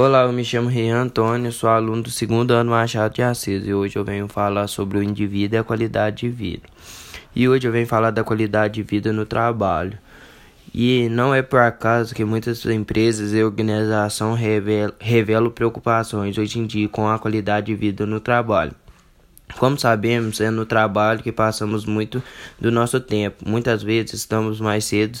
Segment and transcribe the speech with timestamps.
[0.00, 3.74] Olá, eu me chamo Rian Antônio, sou aluno do segundo ano Machado de Assis e
[3.74, 6.62] hoje eu venho falar sobre o indivíduo e a qualidade de vida.
[7.34, 9.98] E hoje eu venho falar da qualidade de vida no trabalho.
[10.72, 16.64] E não é por acaso que muitas empresas e organizações revelam, revelam preocupações hoje em
[16.64, 18.76] dia com a qualidade de vida no trabalho.
[19.58, 22.22] Como sabemos, é no trabalho que passamos muito
[22.60, 23.38] do nosso tempo.
[23.44, 25.18] Muitas vezes estamos mais cedo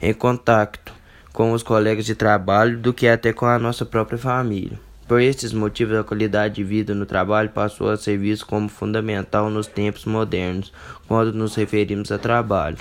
[0.00, 0.89] em contato
[1.32, 4.78] com os colegas de trabalho do que até com a nossa própria família.
[5.06, 9.50] Por estes motivos, a qualidade de vida no trabalho passou a ser vista como fundamental
[9.50, 10.72] nos tempos modernos,
[11.08, 12.78] quando nos referimos a trabalho.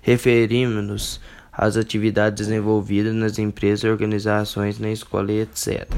[0.00, 1.20] Referimos-nos
[1.52, 5.88] às atividades desenvolvidas nas empresas, organizações, na escola, etc.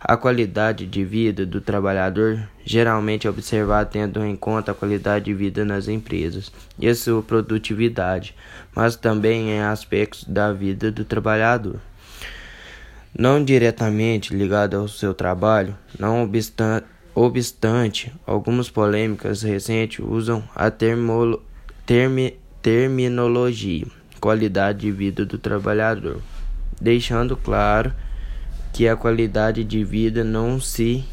[0.00, 5.34] A qualidade de vida do trabalhador geralmente é observada tendo em conta a qualidade de
[5.34, 8.34] vida nas empresas e a sua produtividade,
[8.74, 11.80] mas também em aspectos da vida do trabalhador.
[13.18, 22.36] Não diretamente ligado ao seu trabalho, não obstante, obstante algumas polêmicas recentes usam a termi,
[22.62, 23.86] terminologia
[24.20, 26.20] qualidade de vida do trabalhador,
[26.80, 27.92] deixando claro
[28.78, 31.04] que a qualidade de vida não se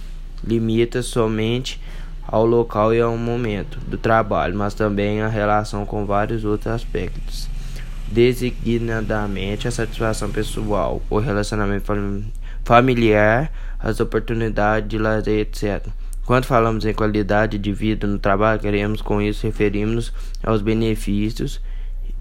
[0.44, 1.81] limita somente
[2.22, 7.49] ao local e ao momento do trabalho, mas também à relação com vários outros aspectos,
[8.07, 11.91] designadamente a satisfação pessoal, o relacionamento
[12.63, 15.88] familiar, as oportunidades de lazer, etc.
[16.23, 20.13] Quando falamos em qualidade de vida no trabalho, queremos com isso referirmos
[20.44, 21.59] aos benefícios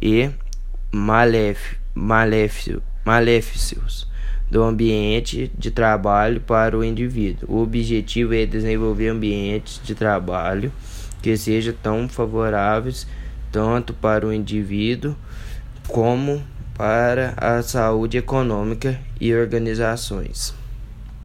[0.01, 0.31] e
[0.95, 1.75] maléficos
[4.55, 7.57] do ambiente de trabalho para o indivíduo.
[7.57, 10.73] O objetivo é desenvolver ambientes de trabalho
[11.21, 13.05] que sejam tão favoráveis
[13.51, 15.17] tanto para o indivíduo
[15.89, 16.41] como
[16.79, 20.55] para a saúde econômica e organizações.